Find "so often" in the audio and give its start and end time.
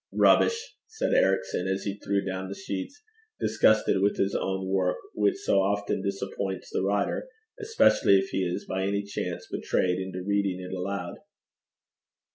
5.37-6.01